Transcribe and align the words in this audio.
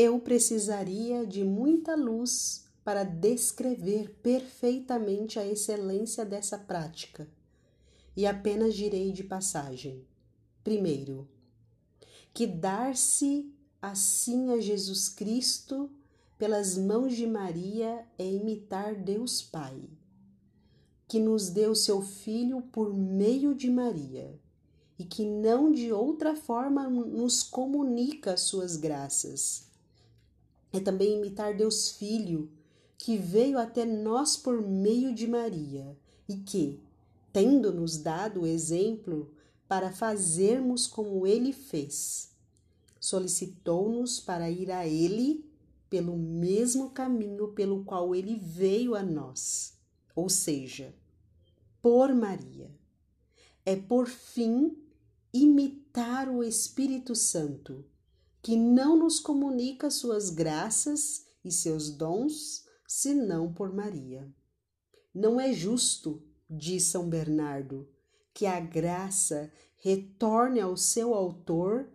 eu 0.00 0.20
precisaria 0.20 1.26
de 1.26 1.42
muita 1.42 1.96
luz 1.96 2.68
para 2.84 3.02
descrever 3.02 4.10
perfeitamente 4.22 5.40
a 5.40 5.44
excelência 5.44 6.24
dessa 6.24 6.56
prática, 6.56 7.28
e 8.16 8.24
apenas 8.24 8.76
direi 8.76 9.10
de 9.10 9.24
passagem. 9.24 10.06
Primeiro, 10.62 11.28
que 12.32 12.46
dar-se 12.46 13.52
assim 13.82 14.52
a 14.52 14.60
Jesus 14.60 15.08
Cristo 15.08 15.90
pelas 16.38 16.78
mãos 16.78 17.16
de 17.16 17.26
Maria 17.26 18.06
é 18.16 18.24
imitar 18.24 18.94
Deus 18.94 19.42
Pai, 19.42 19.82
que 21.08 21.18
nos 21.18 21.50
deu 21.50 21.74
seu 21.74 22.02
Filho 22.02 22.62
por 22.70 22.94
meio 22.94 23.52
de 23.52 23.68
Maria 23.68 24.38
e 24.96 25.04
que 25.04 25.24
não 25.24 25.72
de 25.72 25.90
outra 25.90 26.36
forma 26.36 26.88
nos 26.88 27.42
comunica 27.42 28.36
suas 28.36 28.76
graças. 28.76 29.67
É 30.72 30.80
também 30.80 31.16
imitar 31.16 31.56
Deus 31.56 31.90
Filho, 31.90 32.50
que 32.96 33.16
veio 33.16 33.58
até 33.58 33.84
nós 33.84 34.36
por 34.36 34.60
meio 34.60 35.14
de 35.14 35.26
Maria 35.26 35.96
e 36.28 36.36
que, 36.36 36.80
tendo-nos 37.32 37.96
dado 37.98 38.42
o 38.42 38.46
exemplo 38.46 39.32
para 39.66 39.92
fazermos 39.92 40.86
como 40.86 41.26
ele 41.26 41.52
fez, 41.52 42.30
solicitou-nos 42.98 44.18
para 44.18 44.50
ir 44.50 44.70
a 44.70 44.86
ele 44.86 45.44
pelo 45.88 46.16
mesmo 46.16 46.90
caminho 46.90 47.48
pelo 47.48 47.84
qual 47.84 48.14
ele 48.14 48.36
veio 48.36 48.94
a 48.94 49.02
nós, 49.02 49.74
ou 50.14 50.28
seja, 50.28 50.94
por 51.80 52.14
Maria. 52.14 52.70
É 53.64 53.76
por 53.76 54.06
fim 54.06 54.76
imitar 55.32 56.28
o 56.28 56.42
Espírito 56.42 57.14
Santo, 57.14 57.84
que 58.48 58.56
não 58.56 58.96
nos 58.96 59.20
comunica 59.20 59.90
suas 59.90 60.30
graças 60.30 61.26
e 61.44 61.52
seus 61.52 61.90
dons 61.90 62.64
senão 62.86 63.52
por 63.52 63.74
Maria. 63.74 64.26
Não 65.14 65.38
é 65.38 65.52
justo, 65.52 66.26
diz 66.48 66.84
São 66.84 67.10
Bernardo, 67.10 67.86
que 68.32 68.46
a 68.46 68.58
graça 68.58 69.52
retorne 69.76 70.60
ao 70.60 70.78
seu 70.78 71.12
autor 71.12 71.90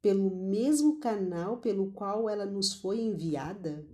pelo 0.00 0.30
mesmo 0.48 1.00
canal 1.00 1.56
pelo 1.56 1.90
qual 1.90 2.30
ela 2.30 2.46
nos 2.46 2.72
foi 2.74 3.00
enviada? 3.00 3.84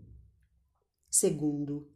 Segundo, 1.11 1.91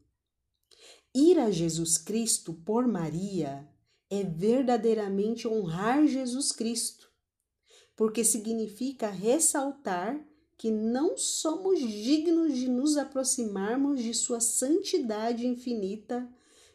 ir 1.14 1.39
a 1.39 1.51
Jesus 1.51 1.98
Cristo 1.98 2.55
por 2.55 2.89
Maria 2.89 3.69
é 4.08 4.25
verdadeiramente 4.25 5.47
honrar 5.47 6.06
Jesus 6.06 6.53
Cristo, 6.53 7.12
porque 7.97 8.22
significa 8.22 9.08
ressaltar 9.08 10.22
que 10.58 10.70
não 10.70 11.16
somos 11.16 11.80
dignos 11.80 12.55
de 12.55 12.69
nos 12.69 12.97
aproximarmos 12.97 14.02
de 14.02 14.14
Sua 14.14 14.41
santidade 14.41 15.47
infinita 15.47 16.28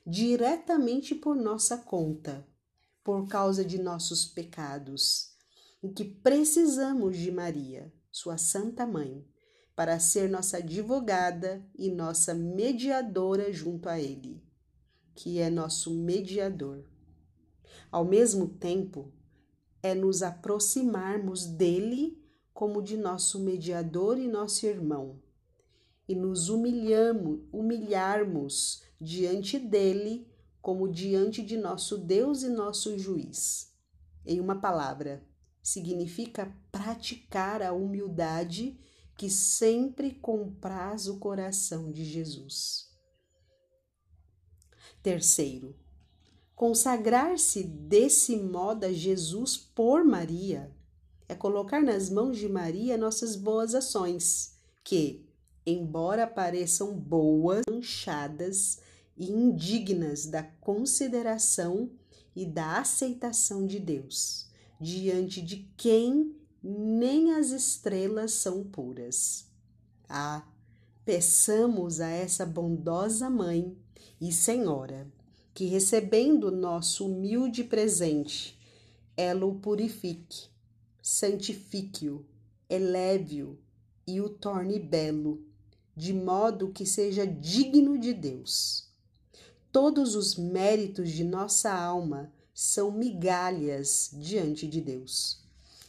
diretamente 0.06 1.14
por 1.14 1.36
nossa 1.36 1.78
conta, 1.78 2.46
por 3.04 3.28
causa 3.28 3.64
de 3.64 3.80
nossos 3.80 4.26
pecados, 4.26 5.32
e 5.82 5.90
que 5.90 6.04
precisamos 6.04 7.18
de 7.18 7.32
Maria, 7.32 7.94
Sua 8.12 8.38
Santa 8.38 8.86
Mãe, 8.86 9.26
para 9.76 10.00
ser 10.00 10.30
nossa 10.30 10.58
advogada 10.58 11.66
e 11.76 11.90
nossa 11.90 12.34
mediadora 12.34 13.52
junto 13.54 13.90
a 13.90 14.00
Ele, 14.00 14.44
que 15.16 15.40
é 15.40 15.50
nosso 15.50 15.94
mediador. 15.94 16.84
Ao 17.92 18.06
mesmo 18.06 18.48
tempo, 18.48 19.12
é 19.84 19.96
nos 19.96 20.22
aproximarmos 20.22 21.46
dele 21.46 22.22
como 22.54 22.82
de 22.82 22.98
nosso 22.98 23.40
mediador 23.40 24.20
e 24.20 24.28
nosso 24.28 24.66
irmão, 24.66 25.20
e 26.08 26.14
nos 26.14 26.50
humilhamos, 26.50 27.42
humilharmos 27.52 28.84
diante 29.00 29.58
dele 29.58 30.28
como 30.62 30.88
diante 30.88 31.42
de 31.42 31.58
nosso 31.58 31.98
Deus 31.98 32.44
e 32.44 32.50
nosso 32.50 32.98
juiz. 33.00 33.74
Em 34.26 34.40
uma 34.40 34.60
palavra, 34.62 35.26
significa 35.64 36.56
praticar 36.72 37.62
a 37.62 37.72
humildade 37.72 38.80
que 39.18 39.30
sempre 39.30 40.12
compraz 40.12 41.08
o 41.08 41.18
coração 41.18 41.92
de 41.92 42.04
Jesus. 42.04 42.90
Terceiro, 45.02 45.76
consagrar-se 46.62 47.64
desse 47.64 48.38
modo 48.38 48.84
a 48.84 48.94
Jesus 48.94 49.58
por 49.58 50.06
Maria 50.06 50.72
é 51.28 51.34
colocar 51.34 51.82
nas 51.82 52.08
mãos 52.08 52.38
de 52.38 52.48
Maria 52.48 52.96
nossas 52.96 53.36
boas 53.36 53.74
ações, 53.74 54.54
que, 54.84 55.26
embora 55.66 56.28
pareçam 56.28 56.94
boas, 56.94 57.64
manchadas 57.68 58.78
e 59.18 59.32
indignas 59.32 60.28
da 60.28 60.44
consideração 60.44 61.90
e 62.36 62.46
da 62.46 62.78
aceitação 62.78 63.66
de 63.66 63.80
Deus, 63.80 64.48
diante 64.80 65.42
de 65.42 65.68
quem 65.76 66.36
nem 66.62 67.34
as 67.34 67.50
estrelas 67.50 68.34
são 68.34 68.64
puras. 68.64 69.48
Ah, 70.08 70.46
peçamos 71.04 72.00
a 72.00 72.08
essa 72.08 72.46
bondosa 72.46 73.32
Mãe 73.32 73.76
e 74.22 74.32
Senhora 74.32 75.12
que, 75.62 75.68
recebendo 75.68 76.50
nosso 76.50 77.06
humilde 77.06 77.64
presente, 77.64 78.60
ela 79.16 79.46
o 79.46 79.60
purifique 79.60 80.48
santifique-o, 81.04 82.26
eleve-o 82.68 83.60
e 84.08 84.20
o 84.20 84.28
torne 84.28 84.80
belo, 84.80 85.46
de 85.96 86.16
modo 86.16 86.72
que 86.72 86.84
seja 86.84 87.28
digno 87.28 88.00
de 88.00 88.12
Deus. 88.12 88.90
Todos 89.72 90.16
os 90.16 90.36
méritos 90.36 91.12
de 91.12 91.24
nossa 91.24 91.72
alma 91.72 92.34
são 92.56 92.92
migalhas 92.92 94.10
diante 94.12 94.66
de 94.66 94.82
Deus. 94.82 95.44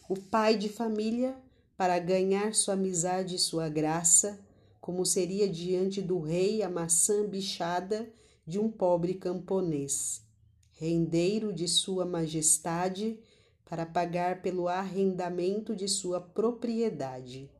O 0.07 0.21
pai 0.21 0.55
de 0.55 0.69
família, 0.69 1.35
para 1.79 1.99
ganhar 1.99 2.55
sua 2.55 2.75
amizade 2.75 3.37
e 3.37 3.39
sua 3.39 3.71
graça, 3.71 4.39
como 4.83 5.07
seria 5.07 5.49
diante 5.49 6.03
do 6.03 6.21
rei 6.21 6.63
a 6.63 6.69
maçã 6.69 7.27
bichada 7.27 8.13
de 8.47 8.59
um 8.59 8.71
pobre 8.71 9.15
camponês, 9.15 10.25
rendeiro 10.73 11.53
de 11.53 11.69
sua 11.69 12.05
majestade 12.05 13.19
para 13.65 13.87
pagar 13.87 14.43
pelo 14.43 14.69
arrendamento 14.69 15.75
de 15.75 15.89
sua 15.89 16.21
propriedade. 16.21 17.51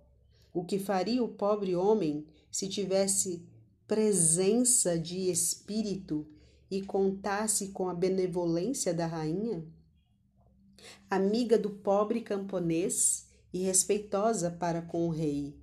O 0.53 0.65
que 0.65 0.79
faria 0.79 1.23
o 1.23 1.29
pobre 1.29 1.75
homem 1.75 2.27
se 2.51 2.69
tivesse 2.69 3.47
presença 3.87 4.99
de 4.99 5.31
espírito 5.31 6.27
e 6.71 6.83
contasse 6.83 7.69
com 7.69 7.89
a 7.89 7.95
benevolência 7.95 8.93
da 8.93 9.07
rainha? 9.07 9.65
Amiga 11.09 11.57
do 11.57 11.71
pobre 11.71 12.21
camponês 12.21 13.29
e 13.53 13.63
respeitosa 13.63 14.51
para 14.51 14.83
com 14.83 15.07
o 15.07 15.11
rei, 15.11 15.55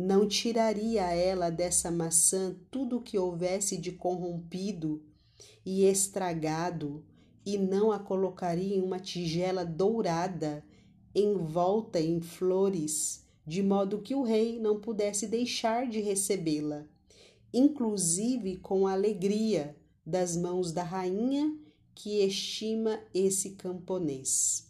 não 0.00 0.28
tiraria 0.28 1.12
ela 1.12 1.50
dessa 1.50 1.90
maçã 1.90 2.54
tudo 2.70 2.98
o 2.98 3.02
que 3.02 3.18
houvesse 3.18 3.76
de 3.76 3.90
corrompido 3.90 5.02
e 5.66 5.84
estragado 5.86 7.04
e 7.44 7.58
não 7.58 7.90
a 7.90 7.98
colocaria 7.98 8.76
em 8.76 8.80
uma 8.80 9.00
tigela 9.00 9.64
dourada, 9.64 10.64
envolta 11.12 11.98
em 11.98 12.20
flores, 12.20 13.26
de 13.44 13.60
modo 13.60 14.00
que 14.00 14.14
o 14.14 14.22
rei 14.22 14.60
não 14.60 14.80
pudesse 14.80 15.26
deixar 15.26 15.88
de 15.88 15.98
recebê-la, 15.98 16.86
inclusive 17.52 18.58
com 18.58 18.86
alegria 18.86 19.76
das 20.06 20.36
mãos 20.36 20.70
da 20.70 20.84
rainha 20.84 21.58
que 21.92 22.24
estima 22.24 23.00
esse 23.12 23.56
camponês. 23.56 24.67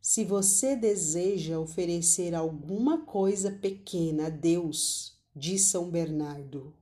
Se 0.00 0.24
você 0.24 0.74
deseja 0.74 1.58
oferecer 1.58 2.34
alguma 2.34 3.04
coisa 3.04 3.52
pequena 3.52 4.26
a 4.26 4.30
Deus, 4.30 5.18
diz 5.36 5.62
São 5.66 5.90
Bernardo, 5.90 6.74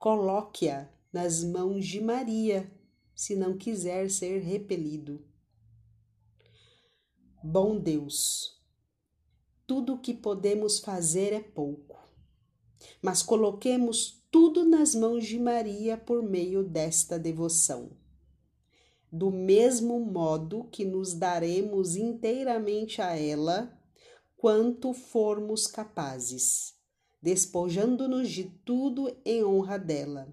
coloque-a 0.00 0.88
nas 1.12 1.44
mãos 1.44 1.86
de 1.86 2.00
Maria 2.00 2.68
se 3.14 3.36
não 3.36 3.56
quiser 3.56 4.10
ser 4.10 4.40
repelido. 4.40 5.24
Bom 7.42 7.78
Deus, 7.78 8.60
tudo 9.64 9.94
o 9.94 9.98
que 10.00 10.12
podemos 10.12 10.80
fazer 10.80 11.32
é 11.32 11.40
pouco, 11.40 11.96
mas 13.00 13.22
coloquemos 13.22 14.24
tudo 14.28 14.64
nas 14.64 14.92
mãos 14.92 15.24
de 15.24 15.38
Maria 15.38 15.96
por 15.96 16.20
meio 16.20 16.64
desta 16.64 17.16
devoção. 17.16 17.92
Do 19.10 19.30
mesmo 19.30 20.00
modo 20.00 20.64
que 20.70 20.84
nos 20.84 21.14
daremos 21.14 21.96
inteiramente 21.96 23.00
a 23.00 23.16
ela, 23.16 23.78
quanto 24.36 24.92
formos 24.92 25.66
capazes, 25.66 26.74
despojando-nos 27.22 28.28
de 28.28 28.44
tudo 28.64 29.16
em 29.24 29.44
honra 29.44 29.78
dela 29.78 30.28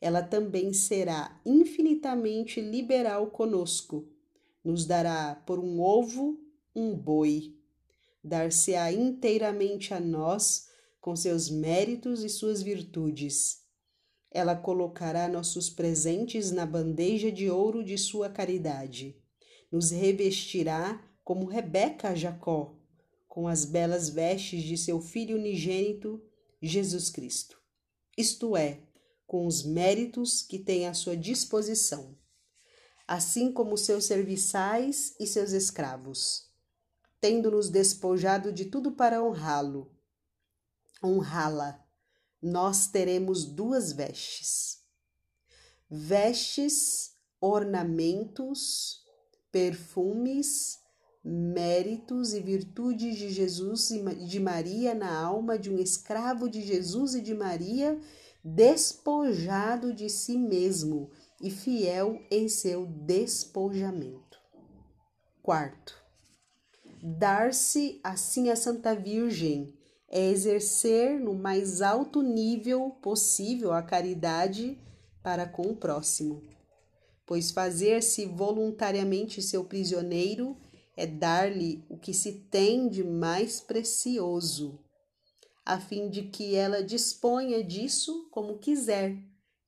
ela 0.00 0.22
também 0.22 0.72
será 0.72 1.40
infinitamente 1.44 2.60
liberal 2.60 3.28
conosco. 3.30 4.08
Nos 4.64 4.84
dará 4.84 5.34
por 5.46 5.58
um 5.58 5.80
ovo 5.80 6.38
um 6.74 6.94
boi, 6.94 7.56
dar-se-á 8.22 8.92
inteiramente 8.92 9.92
a 9.92 9.98
nós 9.98 10.68
com 11.00 11.16
seus 11.16 11.50
méritos 11.50 12.22
e 12.22 12.28
suas 12.28 12.62
virtudes. 12.62 13.64
Ela 14.30 14.54
colocará 14.54 15.28
nossos 15.28 15.70
presentes 15.70 16.50
na 16.50 16.66
bandeja 16.66 17.32
de 17.32 17.50
ouro 17.50 17.82
de 17.82 17.96
sua 17.96 18.28
caridade. 18.28 19.16
Nos 19.70 19.90
revestirá 19.90 21.02
como 21.24 21.46
Rebeca 21.46 22.10
a 22.10 22.14
Jacó, 22.14 22.76
com 23.26 23.46
as 23.46 23.64
belas 23.64 24.08
vestes 24.08 24.62
de 24.62 24.76
seu 24.76 25.00
filho 25.00 25.36
unigênito, 25.36 26.22
Jesus 26.60 27.10
Cristo. 27.10 27.58
Isto 28.16 28.56
é, 28.56 28.82
com 29.26 29.46
os 29.46 29.62
méritos 29.62 30.42
que 30.42 30.58
tem 30.58 30.88
à 30.88 30.94
sua 30.94 31.16
disposição, 31.16 32.16
assim 33.06 33.52
como 33.52 33.76
seus 33.76 34.06
serviçais 34.06 35.14
e 35.20 35.26
seus 35.26 35.52
escravos, 35.52 36.50
tendo-nos 37.20 37.68
despojado 37.68 38.52
de 38.52 38.64
tudo 38.64 38.92
para 38.92 39.22
honrá-lo, 39.22 39.92
honrá-la, 41.04 41.86
nós 42.42 42.86
teremos 42.86 43.44
duas 43.44 43.92
vestes. 43.92 44.78
Vestes, 45.90 47.12
ornamentos, 47.40 49.02
perfumes, 49.50 50.78
méritos 51.24 52.32
e 52.32 52.40
virtudes 52.40 53.16
de 53.16 53.30
Jesus 53.30 53.90
e 53.90 54.24
de 54.26 54.40
Maria 54.40 54.94
na 54.94 55.14
alma 55.20 55.58
de 55.58 55.70
um 55.70 55.78
escravo 55.78 56.48
de 56.48 56.62
Jesus 56.62 57.14
e 57.14 57.20
de 57.20 57.34
Maria, 57.34 57.98
despojado 58.42 59.92
de 59.92 60.08
si 60.08 60.38
mesmo 60.38 61.10
e 61.40 61.50
fiel 61.50 62.20
em 62.30 62.48
seu 62.48 62.86
despojamento. 62.86 64.38
Quarto, 65.42 65.94
dar-se 67.02 68.00
assim 68.02 68.50
à 68.50 68.56
Santa 68.56 68.94
Virgem 68.94 69.77
é 70.08 70.30
exercer 70.30 71.20
no 71.20 71.34
mais 71.34 71.82
alto 71.82 72.22
nível 72.22 72.90
possível 73.02 73.72
a 73.72 73.82
caridade 73.82 74.78
para 75.22 75.46
com 75.46 75.62
o 75.62 75.76
próximo, 75.76 76.42
pois 77.26 77.50
fazer-se 77.50 78.24
voluntariamente 78.24 79.42
seu 79.42 79.64
prisioneiro 79.64 80.56
é 80.96 81.06
dar-lhe 81.06 81.84
o 81.88 81.98
que 81.98 82.14
se 82.14 82.32
tem 82.50 82.88
de 82.88 83.04
mais 83.04 83.60
precioso, 83.60 84.78
a 85.64 85.78
fim 85.78 86.08
de 86.08 86.22
que 86.22 86.54
ela 86.54 86.82
disponha 86.82 87.62
disso 87.62 88.28
como 88.30 88.58
quiser, 88.58 89.16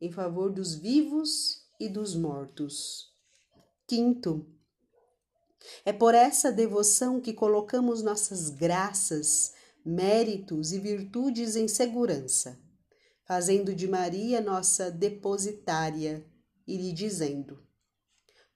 em 0.01 0.11
favor 0.11 0.51
dos 0.51 0.75
vivos 0.75 1.67
e 1.79 1.89
dos 1.89 2.15
mortos. 2.15 3.13
Quinto, 3.87 4.47
é 5.85 5.93
por 5.93 6.15
essa 6.15 6.51
devoção 6.51 7.21
que 7.21 7.35
colocamos 7.35 8.03
nossas 8.03 8.49
graças 8.49 9.53
méritos 9.85 10.73
e 10.73 10.79
virtudes 10.79 11.57
em 11.57 11.67
segurança, 11.67 12.59
fazendo 13.25 13.75
de 13.75 13.89
Maria 13.89 14.41
nossa 14.41 14.91
depositária 14.91 16.27
e 16.67 16.77
lhe 16.77 16.93
dizendo: 16.93 17.59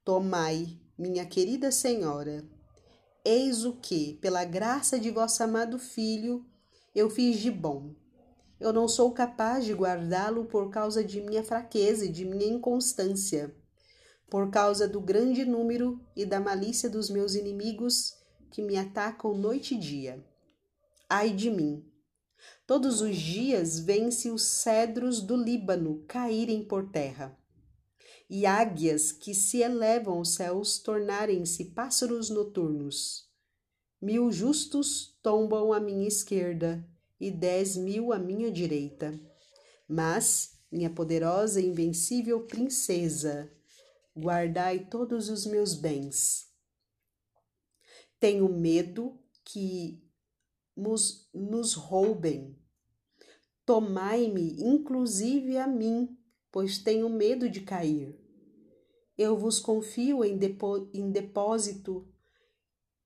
Tomai, 0.05 0.79
minha 0.99 1.25
querida 1.25 1.73
Senhora, 1.73 2.44
eis 3.25 3.65
o 3.65 3.73
que, 3.73 4.15
pela 4.15 4.44
graça 4.44 4.99
de 4.99 5.11
vosso 5.11 5.43
amado 5.43 5.79
Filho, 5.79 6.44
eu 6.94 7.09
fiz 7.09 7.41
de 7.41 7.50
bom. 7.50 7.94
Eu 8.61 8.73
não 8.73 8.87
sou 8.87 9.12
capaz 9.12 9.65
de 9.65 9.73
guardá-lo 9.73 10.44
por 10.44 10.70
causa 10.70 11.03
de 11.03 11.20
minha 11.20 11.43
fraqueza 11.43 12.05
e 12.05 12.09
de 12.09 12.25
minha 12.25 12.47
inconstância, 12.47 13.55
por 14.31 14.50
causa 14.50 14.87
do 14.87 15.00
grande 15.00 15.44
número 15.44 16.00
e 16.15 16.25
da 16.25 16.38
malícia 16.38 16.88
dos 16.88 17.11
meus 17.11 17.35
inimigos 17.35 18.15
que 18.50 18.62
me 18.62 18.77
atacam 18.77 19.37
noite 19.37 19.75
e 19.75 19.79
dia. 19.79 20.33
Ai 21.16 21.31
de 21.31 21.49
mim! 21.49 21.88
Todos 22.66 23.00
os 23.00 23.16
dias 23.16 23.78
vêm-se 23.78 24.32
os 24.32 24.43
cedros 24.43 25.20
do 25.20 25.37
Líbano 25.37 26.05
caírem 26.08 26.64
por 26.64 26.90
terra, 26.90 27.38
e 28.28 28.44
águias 28.44 29.12
que 29.12 29.32
se 29.32 29.58
elevam 29.58 30.14
aos 30.14 30.34
céus 30.34 30.81
tornarem-se 30.81 31.66
pássaros 31.66 32.31
noturnos. 32.31 33.31
Mil 34.02 34.32
justos 34.32 35.16
tombam 35.22 35.72
à 35.72 35.78
minha 35.78 36.08
esquerda 36.08 36.84
e 37.20 37.31
dez 37.31 37.76
mil 37.76 38.12
à 38.12 38.19
minha 38.19 38.50
direita. 38.50 39.14
Mas, 39.87 40.58
minha 40.69 40.90
poderosa 40.90 41.60
e 41.60 41.67
invencível 41.67 42.44
princesa, 42.44 43.49
guardai 44.17 44.87
todos 44.87 45.28
os 45.28 45.46
meus 45.46 45.76
bens. 45.76 46.49
Tenho 48.19 48.49
medo 48.49 49.17
que 49.44 50.04
nos, 50.76 51.29
nos 51.32 51.75
roubem. 51.75 52.56
Tomai-me, 53.65 54.62
inclusive 54.62 55.56
a 55.56 55.67
mim, 55.67 56.17
pois 56.53 56.79
tenho 56.79 57.09
medo 57.09 57.49
de 57.49 57.61
cair. 57.61 58.19
Eu 59.17 59.37
vos 59.37 59.61
confio 59.61 60.25
em, 60.25 60.37
depo, 60.37 60.91
em 60.93 61.11
depósito 61.11 62.09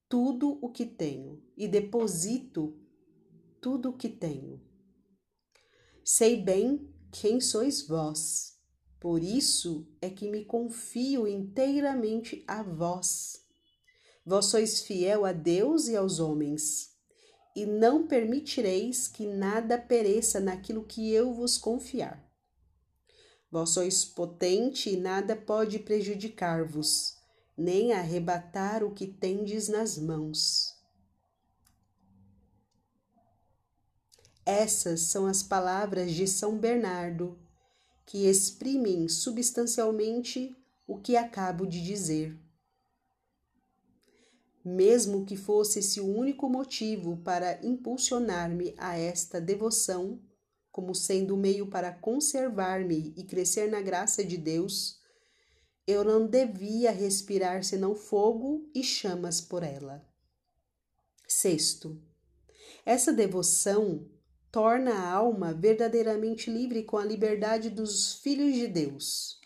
tudo 0.09 0.59
o 0.63 0.71
que 0.71 0.87
tenho 0.87 1.43
e 1.57 1.69
deposito 1.69 2.79
tudo 3.61 3.91
o 3.91 3.97
que 3.97 4.09
tenho. 4.09 4.61
Sei 6.03 6.43
bem 6.43 6.91
quem 7.13 7.41
sois 7.41 7.87
vós, 7.87 8.59
por 8.99 9.23
isso 9.23 9.87
é 10.01 10.09
que 10.09 10.31
me 10.31 10.45
confio 10.45 11.29
inteiramente 11.29 12.43
a 12.47 12.63
vós. 12.63 13.45
Vós 14.25 14.47
sois 14.47 14.81
fiel 14.83 15.25
a 15.25 15.33
Deus 15.33 15.89
e 15.89 15.97
aos 15.97 16.19
homens 16.19 16.98
e 17.59 17.67
não 17.67 18.07
permitireis 18.07 19.09
que 19.09 19.27
nada 19.27 19.77
pereça 19.77 20.39
naquilo 20.39 20.85
que 20.85 21.13
eu 21.13 21.35
vos 21.35 21.59
confiar. 21.59 22.25
Vós 23.51 23.71
sois 23.71 24.05
potente 24.05 24.91
e 24.91 24.97
nada 24.97 25.35
pode 25.35 25.81
prejudicar-vos, 25.81 27.17
nem 27.57 27.93
arrebatar 27.93 28.85
o 28.85 28.95
que 28.95 29.09
tendes 29.09 29.67
nas 29.67 29.99
mãos. 29.99 30.73
Essas 34.47 35.01
são 35.01 35.27
as 35.27 35.43
palavras 35.43 36.13
de 36.13 36.29
São 36.29 36.57
Bernardo, 36.57 37.37
que 38.07 38.29
exprimem 38.29 39.09
substancialmente 39.09 40.57
o 40.87 40.97
que 40.97 41.17
acabo 41.17 41.67
de 41.67 41.83
dizer 41.83 42.39
mesmo 44.65 45.25
que 45.25 45.37
fosse 45.37 45.79
esse 45.79 46.01
o 46.01 46.07
único 46.07 46.49
motivo 46.49 47.17
para 47.19 47.65
impulsionar-me 47.65 48.75
a 48.77 48.97
esta 48.99 49.41
devoção, 49.41 50.21
como 50.71 50.95
sendo 50.95 51.35
o 51.35 51.39
meio 51.39 51.67
para 51.69 51.93
conservar-me 51.93 53.13
e 53.17 53.25
crescer 53.25 53.71
na 53.71 53.81
graça 53.81 54.25
de 54.25 54.37
Deus, 54.37 54.99
eu 55.87 56.05
não 56.05 56.27
devia 56.27 56.91
respirar 56.91 57.65
senão 57.65 57.95
fogo 57.95 58.71
e 58.75 58.85
chamas 58.85 59.41
por 59.41 59.63
ela. 59.63 60.07
Sexto, 61.27 62.01
essa 62.85 63.13
devoção 63.13 64.07
torna 64.51 64.93
a 64.93 65.11
alma 65.11 65.53
verdadeiramente 65.53 66.51
livre 66.51 66.83
com 66.85 66.97
a 66.97 67.05
liberdade 67.05 67.71
dos 67.71 68.15
filhos 68.15 68.55
de 68.55 68.67
Deus. 68.67 69.41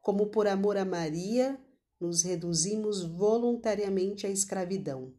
Como 0.00 0.26
por 0.26 0.46
amor 0.46 0.76
a 0.76 0.84
Maria, 0.84 1.58
nos 2.00 2.22
reduzimos 2.22 3.02
voluntariamente 3.02 4.26
à 4.26 4.30
escravidão. 4.30 5.12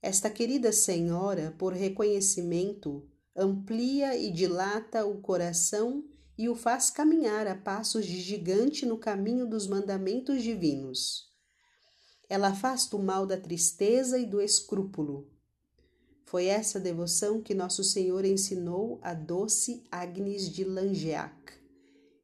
Esta 0.00 0.30
querida 0.30 0.70
senhora, 0.70 1.52
por 1.58 1.72
reconhecimento, 1.72 3.04
amplia 3.34 4.16
e 4.16 4.30
dilata 4.30 5.04
o 5.04 5.20
coração 5.20 6.04
e 6.38 6.48
o 6.48 6.54
faz 6.54 6.90
caminhar 6.90 7.46
a 7.46 7.54
passos 7.56 8.06
de 8.06 8.20
gigante 8.20 8.86
no 8.86 8.98
caminho 8.98 9.48
dos 9.48 9.66
mandamentos 9.66 10.42
divinos. 10.42 11.32
Ela 12.28 12.48
afasta 12.48 12.96
o 12.96 13.02
mal 13.02 13.26
da 13.26 13.36
tristeza 13.36 14.18
e 14.18 14.26
do 14.26 14.40
escrúpulo. 14.40 15.28
Foi 16.24 16.46
essa 16.46 16.78
devoção 16.78 17.40
que 17.40 17.54
Nosso 17.54 17.82
Senhor 17.82 18.24
ensinou 18.24 19.00
a 19.02 19.14
doce 19.14 19.84
Agnes 19.90 20.48
de 20.50 20.64
Langeac 20.64 21.55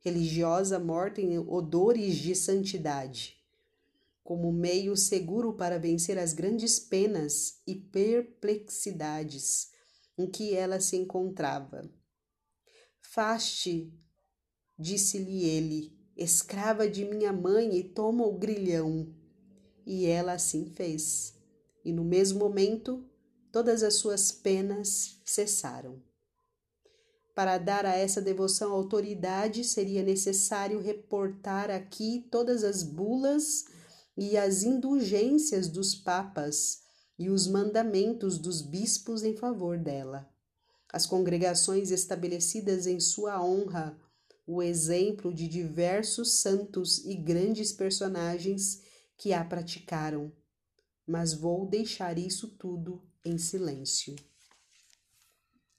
religiosa 0.02 0.78
morta 0.80 1.20
em 1.20 1.38
odores 1.38 2.16
de 2.16 2.34
santidade, 2.34 3.36
como 4.24 4.52
meio 4.52 4.96
seguro 4.96 5.54
para 5.54 5.78
vencer 5.78 6.18
as 6.18 6.32
grandes 6.32 6.78
penas 6.80 7.60
e 7.66 7.76
perplexidades 7.76 9.70
em 10.18 10.26
que 10.26 10.54
ela 10.54 10.80
se 10.80 10.96
encontrava. 10.96 11.88
Faste, 13.00 13.92
disse-lhe 14.76 15.44
ele, 15.44 15.96
escrava 16.16 16.88
de 16.88 17.04
minha 17.04 17.32
mãe 17.32 17.76
e 17.76 17.84
toma 17.84 18.26
o 18.26 18.36
grilhão. 18.36 19.14
E 19.86 20.06
ela 20.06 20.32
assim 20.32 20.66
fez. 20.66 21.34
E 21.84 21.92
no 21.92 22.04
mesmo 22.04 22.40
momento, 22.40 23.08
todas 23.50 23.82
as 23.82 23.94
suas 23.94 24.32
penas 24.32 25.20
cessaram. 25.24 26.02
Para 27.34 27.56
dar 27.56 27.86
a 27.86 27.96
essa 27.96 28.20
devoção 28.20 28.72
autoridade, 28.72 29.64
seria 29.64 30.02
necessário 30.02 30.80
reportar 30.80 31.70
aqui 31.70 32.26
todas 32.30 32.62
as 32.62 32.82
bulas 32.82 33.64
e 34.16 34.36
as 34.36 34.62
indulgências 34.62 35.68
dos 35.68 35.94
papas 35.94 36.82
e 37.18 37.30
os 37.30 37.46
mandamentos 37.46 38.36
dos 38.36 38.60
bispos 38.60 39.22
em 39.22 39.34
favor 39.34 39.78
dela. 39.78 40.28
As 40.92 41.06
congregações 41.06 41.90
estabelecidas 41.90 42.86
em 42.86 43.00
sua 43.00 43.42
honra, 43.42 43.98
o 44.46 44.62
exemplo 44.62 45.32
de 45.32 45.48
diversos 45.48 46.40
santos 46.40 47.02
e 47.06 47.14
grandes 47.14 47.72
personagens 47.72 48.82
que 49.16 49.32
a 49.32 49.42
praticaram. 49.42 50.30
Mas 51.06 51.32
vou 51.32 51.66
deixar 51.66 52.18
isso 52.18 52.48
tudo 52.58 53.02
em 53.24 53.38
silêncio. 53.38 54.14